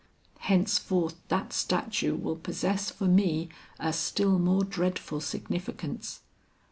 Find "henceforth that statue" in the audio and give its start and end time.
0.39-2.15